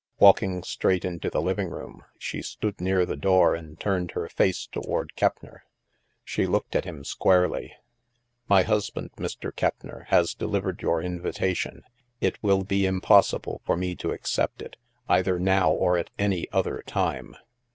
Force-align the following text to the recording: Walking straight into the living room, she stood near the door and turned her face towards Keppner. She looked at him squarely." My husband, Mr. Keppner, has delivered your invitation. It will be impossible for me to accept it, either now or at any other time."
Walking 0.17 0.63
straight 0.63 1.05
into 1.05 1.29
the 1.29 1.43
living 1.43 1.69
room, 1.69 2.03
she 2.17 2.41
stood 2.41 2.81
near 2.81 3.05
the 3.05 3.15
door 3.15 3.53
and 3.53 3.79
turned 3.79 4.13
her 4.17 4.27
face 4.27 4.65
towards 4.65 5.13
Keppner. 5.15 5.59
She 6.23 6.47
looked 6.47 6.75
at 6.75 6.85
him 6.85 7.03
squarely." 7.03 7.75
My 8.49 8.63
husband, 8.63 9.11
Mr. 9.17 9.53
Keppner, 9.55 10.07
has 10.09 10.33
delivered 10.33 10.81
your 10.81 11.03
invitation. 11.03 11.83
It 12.19 12.41
will 12.41 12.63
be 12.63 12.87
impossible 12.87 13.61
for 13.63 13.77
me 13.77 13.93
to 13.97 14.09
accept 14.09 14.63
it, 14.63 14.75
either 15.07 15.37
now 15.39 15.69
or 15.69 15.99
at 15.99 16.09
any 16.17 16.47
other 16.51 16.81
time." 16.87 17.35